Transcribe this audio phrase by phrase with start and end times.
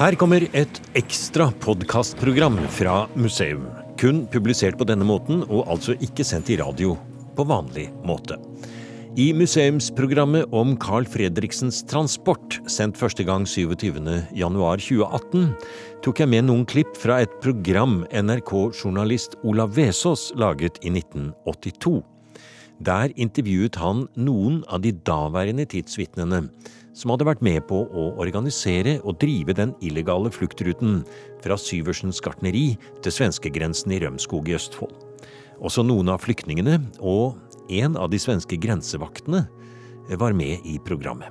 [0.00, 3.66] Her kommer et ekstra podkastprogram fra museum.
[4.00, 6.96] Kun publisert på denne måten, og altså ikke sendt i radio
[7.36, 8.40] på vanlig måte.
[9.20, 15.52] I museumsprogrammet om Carl Fredriksens transport, sendt første gang 27.1.2018,
[16.00, 22.00] tok jeg med noen klipp fra et program NRK-journalist Olav Vesaas laget i 1982.
[22.80, 26.48] Der intervjuet han noen av de daværende tidsvitnene
[26.96, 31.02] som hadde vært med på å organisere og drive den illegale fluktruten
[31.44, 34.94] fra Syversens gartneri til svenskegrensen i Rømskog i Østfold.
[35.60, 37.36] Også noen av flyktningene og
[37.70, 39.44] en av de svenske grensevaktene
[40.18, 41.30] var med i programmet.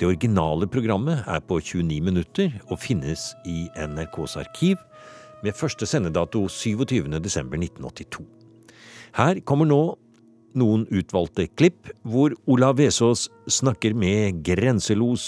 [0.00, 4.78] Det originale programmet er på 29 minutter og finnes i NRKs arkiv,
[5.44, 8.24] med første sendedato 27.12.1982.
[9.16, 9.80] Her kommer nå
[10.58, 15.24] noen utvalgte klipp hvor Olav Vesaas snakker med grenselos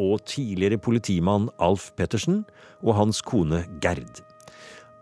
[0.00, 2.42] og tidligere politimann Alf Pettersen
[2.80, 4.22] og hans kone Gerd.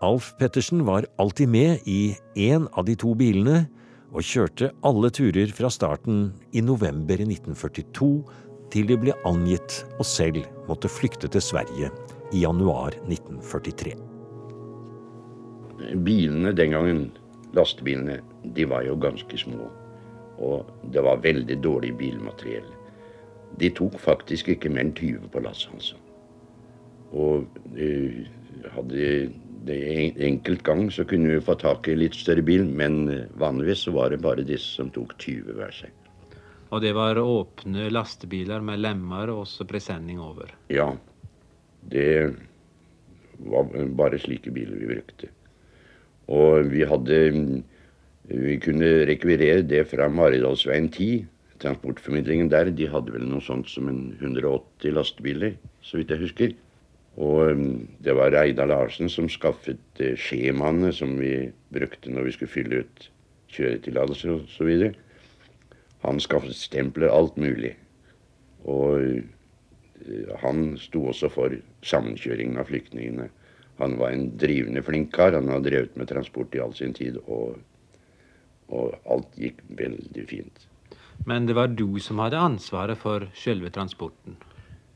[0.03, 3.65] Alf Pettersen var alltid med i én av de to bilene
[4.09, 8.11] og kjørte alle turer fra starten i november 1942
[8.73, 11.91] til de ble angitt og selv måtte flykte til Sverige
[12.33, 13.95] i januar 1943.
[16.05, 17.05] Bilene den gangen
[17.55, 19.69] lastebilene, de var jo ganske små.
[20.39, 22.67] Og det var veldig dårlig bilmateriell.
[23.59, 25.93] De tok faktisk ikke mer enn 20 på lasset, hans.
[27.09, 28.19] Og uh,
[28.75, 29.29] hadde
[29.67, 29.79] det
[30.23, 33.95] enkelt gang så kunne vi få tak i litt større bil, men uh, vanligvis så
[33.95, 35.95] var det bare disse som tok 20 hver seg.
[36.69, 40.53] Og det var åpne lastebiler med lemmer og også presenning over?
[40.69, 40.91] Ja.
[41.89, 42.35] Det
[43.49, 45.31] var bare slike biler vi brukte.
[46.29, 47.19] Og vi hadde
[48.27, 51.25] Vi kunne rekvirere det fra Maridalsveien 10.
[51.59, 56.53] Transportformidlingen der de hadde vel noe sånt som en 180 lastebiler, så vidt jeg husker.
[57.19, 62.35] Og um, det var Reidar Larsen som skaffet eh, skjemaene som vi brukte når vi
[62.35, 63.09] skulle fylle ut
[63.51, 64.69] kjøretillatelser osv.
[66.05, 67.73] Han skaffet stempler, alt mulig.
[68.63, 73.27] Og eh, han sto også for sammenkjøringen av flyktningene.
[73.79, 75.35] Han var en drivende flink kar.
[75.35, 77.59] Han har drevet med transport i all sin tid, og,
[78.69, 80.65] og alt gikk veldig fint.
[81.27, 84.37] Men det var du som hadde ansvaret for selve transporten?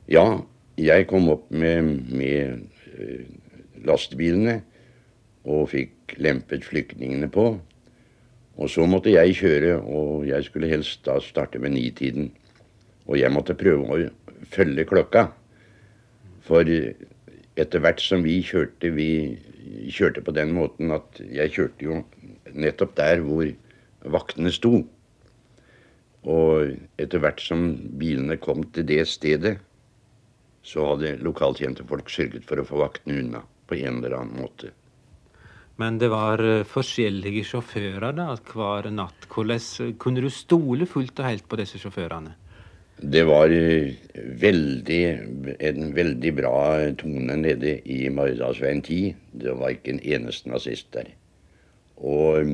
[0.10, 0.44] Ja,
[0.80, 2.64] jeg kom opp med, med
[2.96, 3.26] uh,
[3.86, 4.62] lastebilene
[5.44, 7.48] og fikk lempet flyktningene på.
[8.54, 12.30] Og så måtte jeg kjøre, og jeg skulle helst da starte ved nitiden.
[13.10, 15.28] Og jeg måtte prøve å følge klokka.
[16.46, 19.40] For etter hvert som vi kjørte Vi
[19.94, 22.02] kjørte på den måten at jeg kjørte jo
[22.52, 23.48] nettopp der hvor
[24.12, 24.82] vaktene sto.
[26.24, 27.66] Og etter hvert som
[28.00, 29.58] bilene kom til det stedet,
[30.64, 34.72] så hadde lokaltjente folk sørget for å få vaktene unna på en eller annen måte.
[35.82, 39.28] Men det var eh, forskjellige sjåfører da, hver natt.
[39.34, 42.36] Hvordan kunne du stole fullt og helt på disse sjåførene?
[43.02, 43.96] Det var eh,
[44.40, 45.02] veldig,
[45.58, 46.60] en veldig bra
[47.02, 49.18] tone nede i Maridalsveien 10.
[49.44, 51.10] Det var ikke en eneste nazist der.
[51.98, 52.54] Og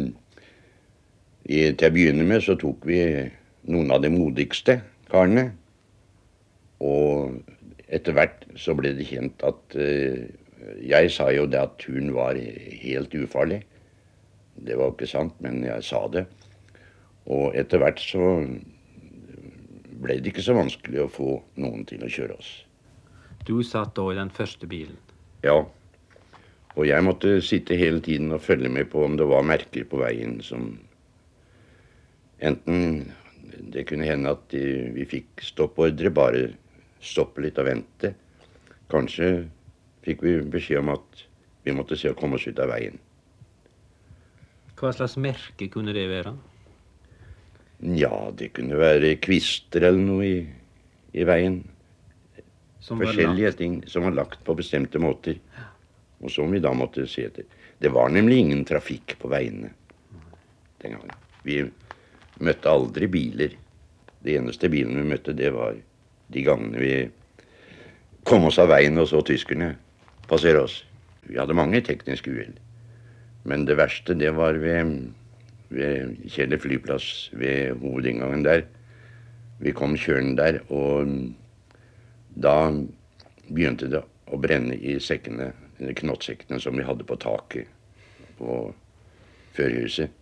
[1.50, 3.02] i, til å begynne med så tok vi
[3.70, 4.80] noen av de modigste
[5.10, 5.50] karene.
[6.86, 7.40] Og
[7.90, 10.30] etter hvert så ble det kjent at uh,
[10.86, 13.62] Jeg sa jo det at turen var helt ufarlig.
[14.60, 16.26] Det var jo ikke sant, men jeg sa det.
[17.32, 18.34] Og etter hvert så
[20.00, 22.52] ble det ikke så vanskelig å få noen til å kjøre oss.
[23.48, 25.00] Du satt da i den første bilen?
[25.48, 25.64] Ja.
[26.76, 30.04] Og jeg måtte sitte hele tiden og følge med på om det var merker på
[30.04, 30.74] veien som
[32.39, 33.11] Enten
[33.73, 34.53] det kunne hende at
[34.95, 36.45] vi fikk stoppordre, bare
[37.03, 38.13] stoppe litt og vente.
[38.91, 39.31] Kanskje
[40.05, 41.25] fikk vi beskjed om at
[41.67, 42.95] vi måtte se å komme oss ut av veien.
[44.79, 46.33] Hva slags merke kunne det være?
[48.00, 50.39] Ja, det kunne være kvister eller noe i,
[51.15, 51.62] i veien.
[52.83, 55.35] Som Forskjellige ting som var lagt på bestemte måter.
[56.24, 57.47] Og som vi da måtte se etter.
[57.80, 59.71] Det var nemlig ingen trafikk på veiene
[60.80, 61.15] den gangen.
[61.44, 61.62] Vi
[62.39, 63.56] møtte aldri biler.
[64.24, 65.77] Det eneste bilen vi møtte, det var
[66.30, 66.94] de gangene vi
[68.27, 69.74] kom oss av veien og så tyskerne
[70.30, 70.83] passere oss.
[71.30, 72.57] Vi hadde mange tekniske uhell.
[73.47, 75.09] Men det verste, det var ved
[75.69, 78.63] ved Kjeller flyplass, ved hovedinngangen der.
[79.59, 81.07] Vi kom kjørende der, og
[82.35, 82.71] da
[83.50, 87.69] begynte det å brenne i sekkene, knottsekkene som vi hadde på taket
[88.39, 88.62] på
[89.57, 90.15] førhuset.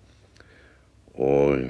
[1.17, 1.67] Og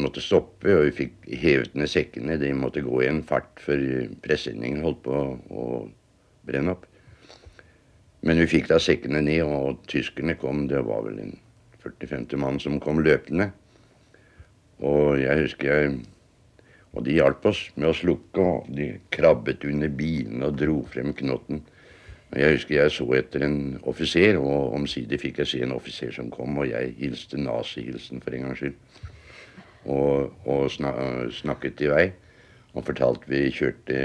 [0.00, 2.38] måtte stoppe, og vi fikk hevet ned sekkene.
[2.40, 3.82] De måtte gå i en fart, før
[4.24, 5.20] presenningen holdt på
[5.50, 5.68] å
[6.46, 6.86] brenne opp.
[8.24, 10.66] Men vi fikk da sekkene ned, og tyskerne kom.
[10.70, 11.36] Det var vel en
[11.84, 13.50] 40-50 mann som kom løpende.
[14.84, 16.02] Og jeg husker jeg
[16.94, 21.08] Og de hjalp oss med å slukke, og de krabbet under bilene og dro frem
[21.18, 21.64] knotten.
[22.30, 26.14] Og Jeg husker jeg så etter en offiser, og omsider fikk jeg se en offiser
[26.14, 28.78] som kom, og jeg hilste nazihilsen for en gangs skyld.
[29.84, 32.04] Og, og snakket i vei.
[32.74, 33.98] Og fortalte vi kjørte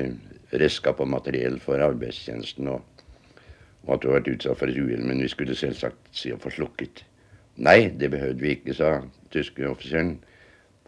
[0.52, 2.68] redskap og materiell for arbeidstjenesten.
[2.68, 2.84] og
[3.88, 6.40] og at du har vært utsatt for et uhell, men vi skulle selvsagt si å
[6.42, 7.04] få slukket.
[7.64, 9.00] Nei, det behøvde vi ikke, sa
[9.34, 10.18] tyske offiseren.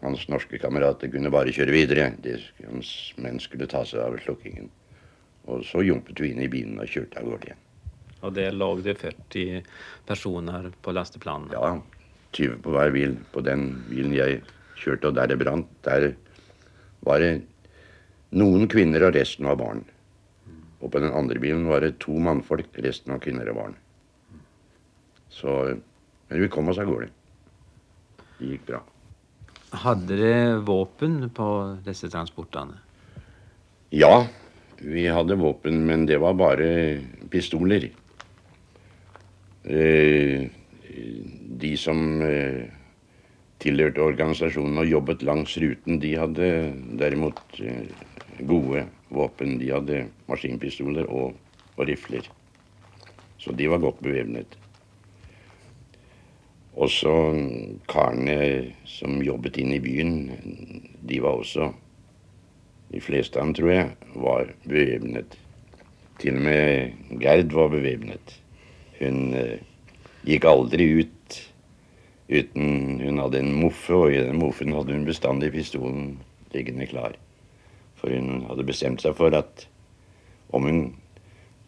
[0.02, 2.08] Hans norske kamerater kunne bare kjøre videre.
[2.22, 2.92] Det, hans
[3.22, 4.70] menn skulle ta seg av slukkingen.
[5.50, 7.62] Og så jumpet vi inn i bilen og kjørte av gårde igjen.
[8.22, 9.64] Og der lå det 40
[10.06, 11.50] personer på lasteplanen?
[11.54, 11.74] Ja,
[12.38, 13.16] 20 på hver bil.
[13.34, 14.44] På den bilen jeg
[14.78, 16.12] kjørte, og der det brant, der
[17.06, 17.32] var det
[18.36, 19.82] noen kvinner, og resten var barn.
[20.82, 23.80] Og på den andre bilen var det to mannfolk, resten var kvinner og barn.
[25.32, 25.78] Så
[26.28, 27.10] Men vi kom oss av gårde.
[28.38, 28.78] Det gikk bra.
[29.82, 31.48] Hadde dere våpen på
[31.84, 32.78] disse transportene?
[33.92, 34.26] Ja,
[34.80, 37.90] vi hadde våpen, men det var bare pistoler.
[39.64, 40.48] Eh,
[41.62, 42.72] de som eh,
[43.62, 46.48] tilhørte organisasjonen og jobbet langs ruten, de hadde
[46.98, 47.86] derimot eh,
[48.48, 49.58] gode våpen.
[49.60, 51.36] De hadde maskinpistoler og,
[51.76, 52.26] og rifler.
[53.38, 54.58] Så de var godt bevæpnet.
[56.72, 57.10] Også
[57.90, 58.36] karene
[58.88, 60.14] som jobbet inne i byen,
[61.02, 61.72] de var også
[62.92, 65.38] De fleste av dem, tror jeg, var bevæpnet.
[66.20, 68.34] Til og med Gerd var bevæpnet.
[68.98, 69.62] Hun eh,
[70.28, 71.21] gikk aldri ut
[72.32, 76.16] uten Hun hadde en moffe, og i den moffen hadde hun bestandig pistolen
[76.54, 77.16] liggende klar.
[78.00, 79.66] For hun hadde bestemt seg for at
[80.52, 80.82] om hun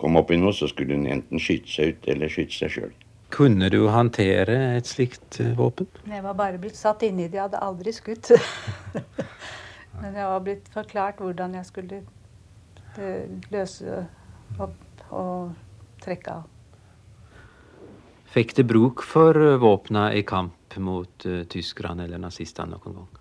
[0.00, 2.94] kom opp i noe, så skulle hun enten skyte seg ut eller skyte seg sjøl.
[3.34, 5.88] Kunne du håndtere et slikt eh, våpen?
[6.06, 7.38] Jeg var bare blitt satt inni det.
[7.38, 8.30] Jeg hadde aldri skutt.
[10.00, 12.02] Men jeg var blitt forklart hvordan jeg skulle
[12.98, 14.04] eh, løse
[14.62, 15.54] opp og
[16.04, 16.53] trekke av.
[18.34, 23.18] Fikk det bruk for eh, våpna i kamp mot uh, tyskerne eller nazistene noen gang?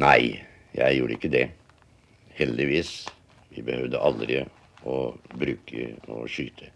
[0.00, 0.20] Nei,
[0.72, 1.42] jeg gjorde ikke det.
[2.38, 2.92] Heldigvis.
[3.52, 4.38] Vi behøvde aldri
[4.88, 4.94] å
[5.34, 6.70] bruke og skyte.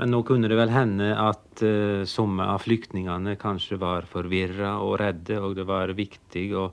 [0.00, 4.94] Men nå kunne det vel hende at uh, somme av flyktningene kanskje var forvirra og
[5.02, 6.70] redde, og det var viktig å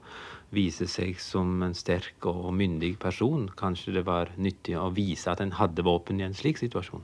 [0.56, 3.50] vise seg som en sterk og myndig person.
[3.60, 7.04] Kanskje det var nyttig å vise at en hadde våpen i en slik situasjon?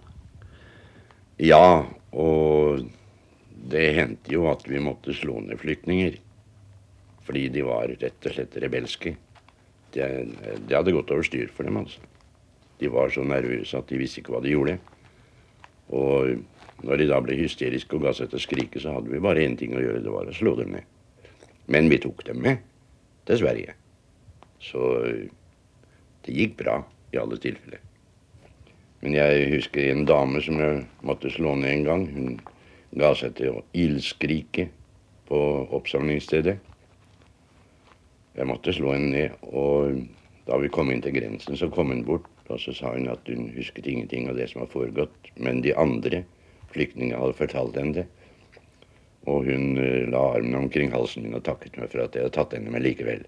[1.40, 2.84] Ja, og
[3.72, 6.18] det hendte jo at vi måtte slå ned flyktninger.
[7.24, 9.14] Fordi de var rett og slett rebelske.
[9.94, 10.06] Det,
[10.68, 12.04] det hadde gått over styr for dem, altså.
[12.80, 14.78] De var så nervøse at de visste ikke hva de gjorde.
[15.96, 19.24] Og når de da ble hysteriske og ga seg til å skrike, så hadde vi
[19.24, 20.88] bare én ting å gjøre, det var å slå dem ned.
[21.72, 22.64] Men vi tok dem med
[23.30, 23.76] til Sverige.
[24.64, 24.82] Så
[26.26, 26.82] det gikk bra
[27.14, 27.84] i alle tilfeller.
[29.02, 32.08] Men jeg husker en dame som jeg måtte slå ned en gang.
[32.14, 32.40] Hun
[33.00, 34.68] ga seg til å ildskrike
[35.30, 35.40] på
[35.78, 36.58] oppsamlingsstedet.
[38.40, 40.04] Jeg måtte slå henne ned, og
[40.48, 43.28] da vi kom inn til grensen, så kom hun bort og så sa hun at
[43.30, 45.30] hun husket ingenting av det som har foregått.
[45.38, 46.24] Men de andre
[46.74, 48.06] flyktningene hadde fortalt henne det.
[49.30, 52.38] Og hun uh, la armen omkring halsen min og takket meg for at jeg hadde
[52.40, 53.28] tatt henne med likevel.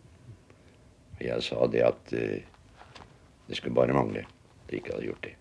[1.22, 3.06] Jeg sa det at uh,
[3.46, 5.36] det skulle bare mangle at jeg ikke hadde gjort det.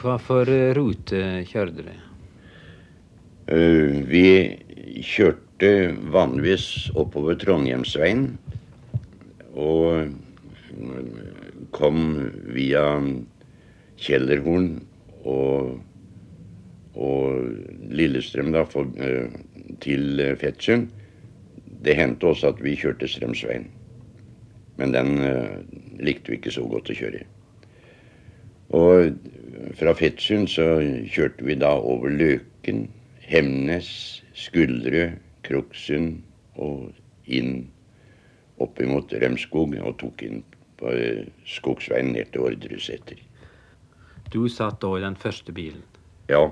[0.00, 1.98] Hva for eh, rute kjørte dere?
[3.52, 4.24] Uh, vi
[5.04, 6.66] kjørte vanligvis
[6.98, 8.30] oppover Trondheimsveien.
[9.52, 10.08] Og
[11.76, 11.98] kom
[12.56, 12.86] via
[14.00, 14.70] Kjellerhorn
[15.28, 15.74] og,
[16.96, 18.88] og Lillestrøm da, for,
[19.84, 20.88] til Fettsund.
[21.84, 23.68] Det hendte også at vi kjørte Strømsveien.
[24.80, 25.12] Men den
[26.00, 27.26] likte vi ikke så godt å kjøre.
[28.72, 29.12] Og
[29.78, 30.66] fra Fettsund så
[31.10, 32.86] kjørte vi da over Løken,
[33.22, 35.12] Hemnes, Skuldre,
[35.46, 36.20] Kroksund
[36.60, 36.90] og
[37.26, 37.68] inn
[38.62, 40.42] opp mot Rømskog og tok inn
[40.80, 43.18] på eh, skogsveien ned til Ordreseter.
[44.32, 45.82] Du satt da i den første bilen?
[46.30, 46.46] Ja.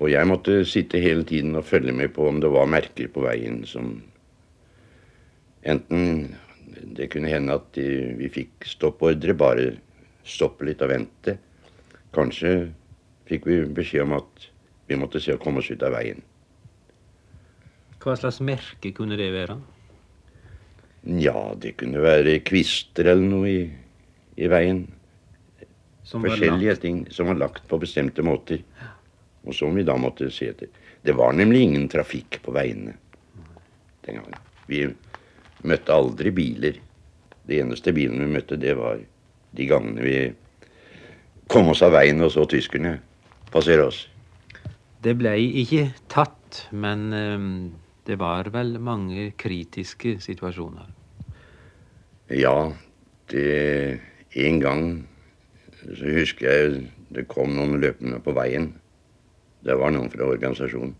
[0.00, 3.26] Og jeg måtte sitte hele tiden og følge med på om det var merker på
[3.26, 3.98] veien som
[5.60, 6.30] Enten
[6.96, 7.76] det kunne hende at
[8.16, 9.66] vi fikk stoppordre, bare
[10.24, 11.34] stoppe litt og vente.
[12.16, 12.54] Kanskje
[13.30, 14.48] fikk vi beskjed om at
[14.90, 16.22] vi måtte se å komme oss ut av veien.
[18.00, 19.58] Hva slags merke kunne det være?
[21.20, 23.60] Ja, det kunne være kvister eller noe i,
[24.40, 24.82] i veien.
[26.04, 28.64] Som Forskjellige ting som var lagt på bestemte måter.
[29.46, 30.68] Og som vi da måtte se etter.
[31.00, 32.96] Det var nemlig ingen trafikk på veiene
[34.04, 34.36] den gangen.
[34.66, 34.82] Vi
[35.68, 36.76] møtte aldri biler.
[37.46, 39.00] Det eneste bilen vi møtte, det var
[39.56, 40.18] de gangene vi
[41.50, 42.96] kom oss av veien og så tyskerne
[43.50, 44.04] passere oss.
[45.02, 47.52] Det ble ikke tatt, men um,
[48.06, 50.88] det var vel mange kritiske situasjoner?
[52.30, 52.72] Ja,
[53.30, 55.08] det En gang
[55.82, 58.68] så husker jeg det kom noen løpende på veien.
[59.66, 60.94] Det var noen fra organisasjonen.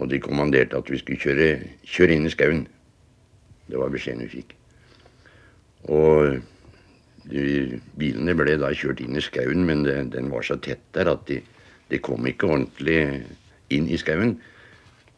[0.00, 1.48] Og de kommanderte at vi skulle kjøre,
[1.84, 2.64] kjøre inn i skauen.
[3.68, 4.54] Det var beskjeden vi fikk.
[5.92, 6.40] Og
[7.28, 11.24] bilene ble da kjørt inn i skauen, men det, den var så tett der at
[11.30, 11.40] de,
[11.90, 13.24] de kom ikke ordentlig
[13.72, 14.36] inn i skauen.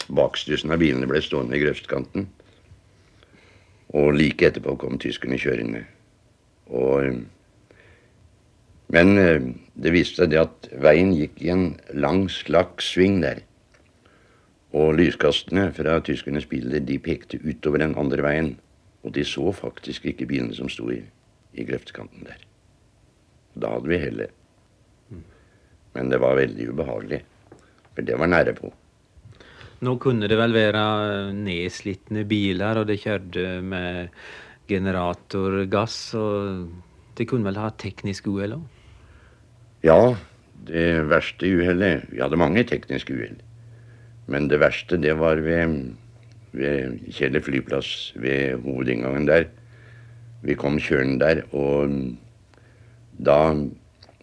[0.07, 2.29] Bakstussen av bilene ble stående i grøftkanten.
[3.97, 5.83] Og like etterpå kom tyskerne kjørende.
[6.75, 7.23] Og,
[8.95, 13.43] men eh, det viste seg det at veien gikk i en lang, slakk sving der.
[14.77, 18.55] Og lyskastene fra tyskernes biler de pekte utover den andre veien.
[19.07, 21.01] Og de så faktisk ikke bilene som sto i,
[21.57, 22.43] i grøftkanten der.
[23.57, 24.33] Da hadde vi hellet.
[25.97, 27.23] Men det var veldig ubehagelig.
[27.97, 28.71] For det var nære på.
[29.85, 30.83] Nå kunne det vel være
[31.37, 34.13] nedslitne biler, og det kjørte med
[34.69, 35.99] generatorgass.
[36.21, 38.65] Og det kunne vel ha teknisk uhell òg?
[39.85, 40.17] Ja,
[40.67, 43.37] det verste uhellet Vi hadde mange tekniske uhell.
[44.27, 45.93] Men det verste, det var ved,
[46.57, 49.47] ved Kjeller flyplass, ved hovedinngangen der.
[50.45, 51.93] Vi kom kjørende der, og
[53.17, 53.39] da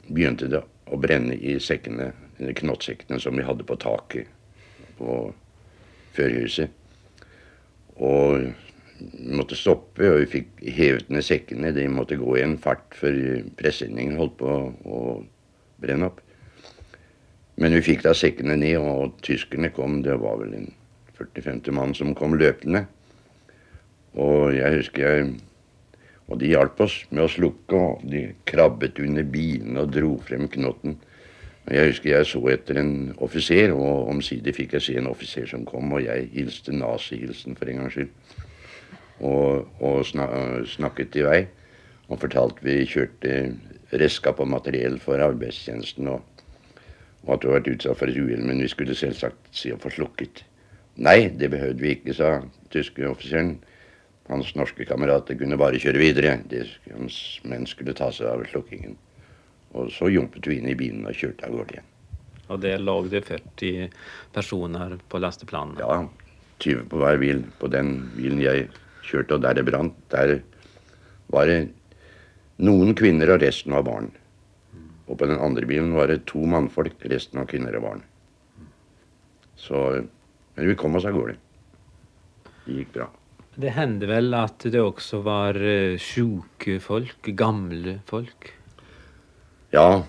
[0.07, 4.29] begynte det å brenne i sekkene, knottsekkene som vi hadde på taket
[4.99, 5.17] på
[6.13, 6.69] førhuset.
[7.97, 8.49] Og
[9.03, 11.73] vi måtte stoppe, og vi fikk hevet ned sekkene.
[11.75, 13.17] De måtte gå i en fart, før
[13.59, 14.53] presenningen holdt på
[14.85, 14.99] å
[15.81, 16.21] brenne opp.
[17.59, 20.01] Men vi fikk da sekkene ned, og tyskerne kom.
[20.05, 20.69] Det var vel en
[21.17, 22.85] 40-50 mann som kom løpende.
[24.13, 25.33] Og jeg husker jeg
[26.33, 30.47] Og de hjalp oss med å slukke, og de krabbet under bilene og dro frem
[30.49, 30.97] knotten.
[31.69, 35.63] Jeg husker jeg så etter en offiser, og omsider fikk jeg se en offiser som
[35.69, 38.09] kom, og jeg hilste nazihilsen for en gangs skyld.
[39.23, 40.01] Og, og
[40.67, 41.39] snakket i vei.
[42.09, 43.37] Og fortalte vi kjørte
[43.93, 46.09] redskap og materiell for arbeidstjenesten.
[46.11, 46.33] og
[47.23, 49.79] og at du har vært utsatt for et uhell, men vi skulle selvsagt si å
[49.79, 50.43] få slukket.
[50.99, 52.33] Nei, det behøvde vi ikke, sa
[52.73, 53.55] tyske offiseren.
[54.29, 56.37] Hans norske kamerater kunne bare kjøre videre.
[56.49, 56.63] De,
[56.93, 58.95] hans menn skulle ta seg av slukkingen.
[59.73, 61.89] Og så jumpet vi inn i bilen og kjørte av gårde igjen.
[62.51, 63.89] Og det lå det 40
[64.35, 65.79] personer på lasteplanen?
[65.81, 66.03] Ja,
[66.63, 67.43] 20 på hver bil.
[67.59, 68.67] På den bilen jeg
[69.03, 70.37] kjørte, og der det brant, der
[71.33, 71.59] var det
[72.63, 74.11] noen kvinner, og resten var barn.
[75.07, 78.05] Og på den andre bilen var det to mannfolk, resten av kvinner og barn.
[79.59, 79.79] Så,
[80.55, 81.35] men vi kom oss av gårde.
[82.63, 83.09] Det gikk bra.
[83.53, 87.27] Det hendte vel at det også var uh, sjuke folk?
[87.37, 88.49] Gamle folk?
[89.73, 90.01] Ja,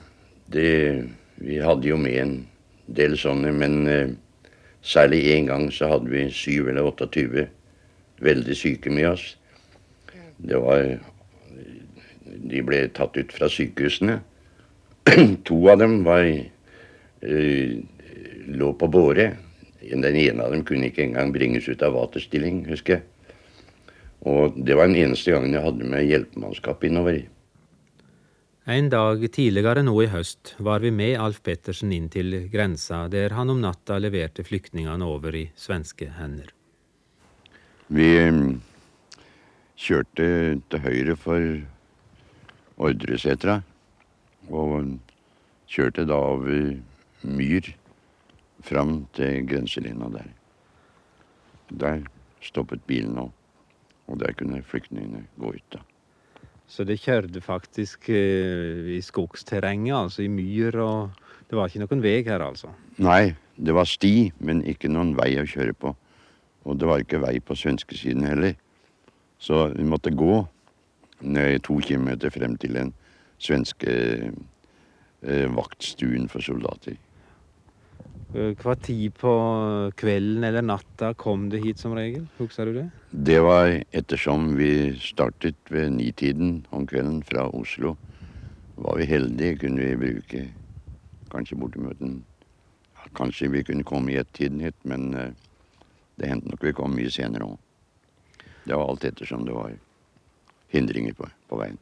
[0.48, 0.70] det,
[1.44, 2.32] vi hadde jo med en
[2.88, 4.14] del sånne, men uh,
[4.80, 7.44] særlig én gang så hadde vi syv eller 28
[8.24, 9.34] veldig syke med oss.
[10.40, 10.96] Det var
[12.44, 14.18] De ble tatt ut fra sykehusene.
[15.48, 17.72] to av dem var, uh,
[18.56, 19.34] lå på båre.
[19.84, 23.10] Den ene av dem kunne ikke engang bringes ut av vaterstilling, husker jeg.
[24.24, 27.22] Og det var den eneste gangen jeg hadde med hjelpemannskap innover.
[28.64, 33.36] En dag tidligere nå i høst var vi med Alf Pettersen inn til grensa, der
[33.36, 36.48] han om natta leverte flyktningene over i svenske hender.
[37.92, 38.54] Vi mm,
[39.76, 40.28] kjørte
[40.72, 41.44] til høyre for
[42.80, 43.60] Ordresetra.
[44.48, 44.96] Og
[45.70, 46.74] kjørte da over
[47.24, 47.70] myr
[48.64, 50.28] fram til grenselinja der.
[51.68, 52.02] Der
[52.44, 53.30] stoppet bilen òg,
[54.06, 55.66] og der kunne flyktningene gå ut.
[55.72, 55.82] da.
[56.66, 61.10] Så det kjørte faktisk eh, i skogsterrenget, altså i myr, og
[61.50, 62.72] det var ikke noen vei her, altså?
[62.96, 65.94] Nei, det var sti, men ikke noen vei å kjøre på.
[66.64, 68.56] Og det var ikke vei på svenskesiden heller.
[69.38, 70.40] Så vi måtte gå
[71.64, 72.92] to kilometer frem til den
[73.38, 73.92] svenske
[75.22, 76.96] eh, vaktstuen for soldater.
[78.34, 79.32] Eh, hva tid på
[79.94, 82.26] kvelden eller natta kom det hit som regel?
[82.40, 82.88] Husker du det?
[83.10, 87.94] Det var ettersom vi startet ved nitiden om kvelden fra Oslo.
[88.74, 90.44] Var vi heldige, kunne vi bruke
[91.30, 92.22] kanskje bortimot en
[93.14, 95.28] Kanskje vi kunne komme i ett-tiden hit, men uh,
[96.16, 97.58] det hendte nok vi kom mye senere òg.
[98.64, 99.74] Det var alt ettersom det var
[100.72, 101.76] hindringer på, på veien.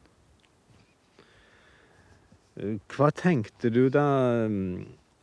[2.93, 4.03] Hva tenkte du da,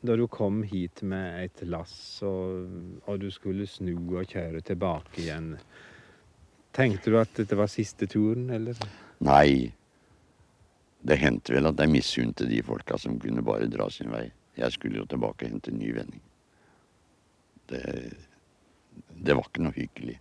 [0.00, 2.70] da du kom hit med et lass og,
[3.04, 5.52] og, du skulle snu og kjøre tilbake igjen?
[6.76, 8.78] Tenkte du at dette var siste turen, eller?
[9.26, 9.72] Nei.
[11.00, 14.26] Det hendte vel at jeg misunte de folka som kunne bare dra sin vei.
[14.56, 16.22] Jeg skulle jo tilbake og hente ny vending.
[17.70, 17.84] Det,
[19.16, 20.18] det var ikke noe hyggelig.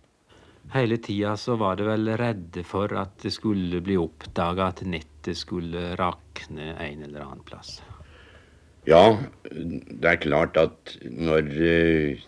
[0.70, 5.38] Hele tida så var det vel redde for at det skulle bli oppdaga at nettet
[5.40, 7.80] skulle rakne en eller annen plass?
[8.88, 12.22] Ja, det er klart at når eh,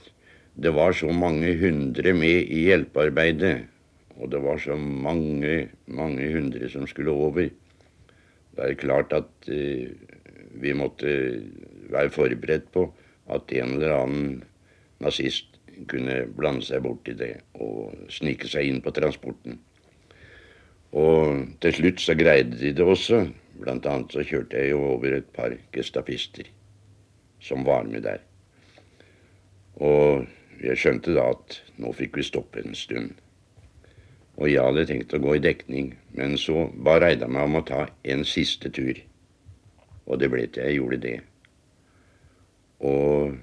[0.61, 3.63] det var så mange hundre med i hjelpearbeidet,
[4.21, 7.49] og det var så mange, mange hundre som skulle over,
[8.53, 9.89] da er det klart at uh,
[10.61, 11.41] vi måtte
[11.89, 12.85] være forberedt på
[13.33, 14.43] at en eller annen
[15.01, 15.57] nazist
[15.89, 19.57] kunne blande seg bort i det og snike seg inn på transporten.
[20.93, 23.25] Og til slutt så greide de det også.
[23.61, 26.49] Blant annet så kjørte jeg jo over et par gestapister
[27.43, 28.23] som var med der.
[29.83, 30.27] Og
[30.63, 33.13] jeg skjønte da at nå fikk vi stoppe en stund.
[34.39, 37.67] Og jeg hadde tenkt å gå i dekning, men så ba Reidar meg om å
[37.69, 38.97] ta en siste tur.
[40.07, 41.17] Og det ble til jeg gjorde det.
[42.83, 43.37] Og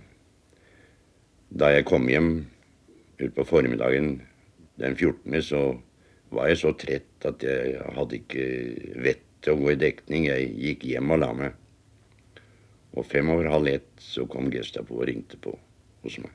[1.50, 2.32] da jeg kom hjem
[3.20, 4.20] utpå formiddagen
[4.80, 5.63] den 14., så
[6.34, 8.46] var jeg så trett at jeg hadde ikke
[9.01, 10.27] vett til å gå i dekning.
[10.29, 11.58] Jeg gikk hjem og la meg.
[12.98, 15.53] Og fem over halv ett så kom Gestapo og ringte på
[16.03, 16.31] hos meg.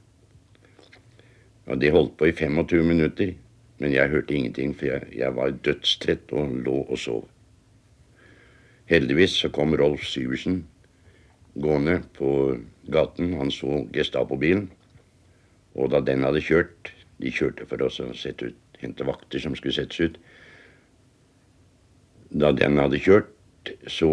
[1.66, 3.32] Og de holdt på i 25 minutter,
[3.80, 7.25] men jeg hørte ingenting, for jeg, jeg var dødstrett og lå og sov.
[8.90, 10.62] Heldigvis så kom Rolf Syversen
[11.54, 12.58] gående på
[12.92, 13.32] gaten.
[13.38, 14.68] Han så Gestapo-bilen.
[15.75, 16.92] Og da den hadde kjørt
[17.23, 20.16] De kjørte for oss å sette ut, hente vakter som skulle settes ut.
[22.35, 23.31] Da den hadde kjørt,
[23.87, 24.11] så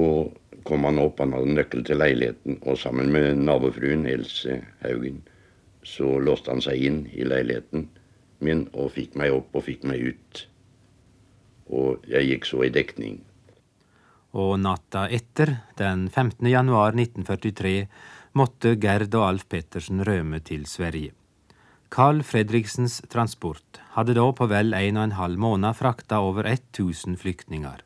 [0.68, 1.20] kom han opp.
[1.24, 2.60] Han hadde nøkkel til leiligheten.
[2.62, 5.24] Og sammen med nabofruen Else Haugen
[5.84, 7.88] så låste han seg inn i leiligheten
[8.46, 10.46] min og fikk meg opp og fikk meg ut.
[11.72, 13.22] Og jeg gikk så i dekning.
[14.38, 16.48] Og natta etter, den 15.
[16.48, 17.88] januar 1943,
[18.38, 21.12] måtte Gerd og Alf Pettersen rømme til Sverige.
[21.92, 27.20] Carl Fredriksens transport hadde da på vel en og en halv måned frakta over 1000
[27.20, 27.84] flyktninger.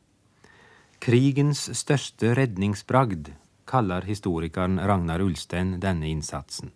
[1.04, 3.32] Krigens største redningsbragd,
[3.66, 6.72] kaller historikeren Ragnar Ulstein denne innsatsen.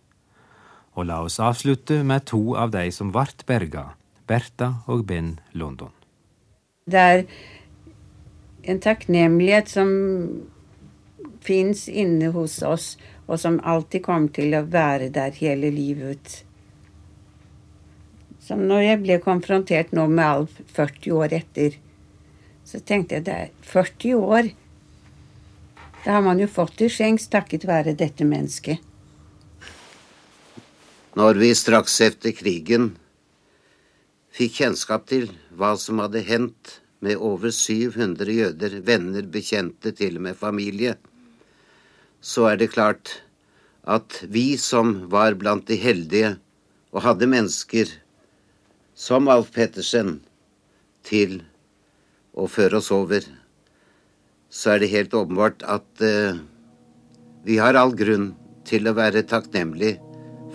[0.97, 3.93] Og la oss avslutte med to av de som vart berga,
[4.27, 5.93] Bertha og Ben London.
[6.89, 7.25] Det er
[8.69, 9.89] en takknemlighet som
[11.45, 12.97] fins inne hos oss,
[13.29, 16.41] og som alltid kommer til å være der hele livet.
[18.41, 21.77] Som når jeg ble konfrontert nå med Alf 40 år etter,
[22.69, 24.51] så tenkte jeg det er 40 år.
[26.03, 28.77] Da har man jo fått til skjenks takket være dette mennesket.
[31.17, 32.91] Når vi straks etter krigen
[34.38, 40.27] fikk kjennskap til hva som hadde hendt med over 700 jøder, venner, bekjente, til og
[40.27, 40.93] med familie,
[42.21, 43.17] så er det klart
[43.89, 46.36] at vi som var blant de heldige
[46.93, 47.91] og hadde mennesker
[48.99, 50.19] som Alf Pettersen
[51.08, 51.39] til
[52.39, 53.25] å føre oss over,
[54.49, 56.39] så er det helt åpenbart at eh,
[57.45, 58.32] vi har all grunn
[58.67, 59.97] til å være takknemlig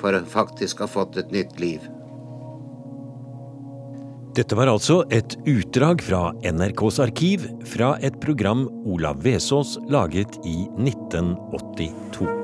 [0.01, 1.85] for å faktisk ha fått et nytt liv.
[4.35, 10.64] Dette var altså et utdrag fra NRKs arkiv fra et program Olav Vesaas laget i
[10.75, 12.43] 1982.